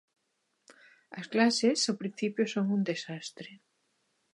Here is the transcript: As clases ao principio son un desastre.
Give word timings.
As 1.19 1.25
clases 1.33 1.79
ao 1.83 1.99
principio 2.01 2.43
son 2.53 2.65
un 2.75 2.81
desastre. 2.89 3.49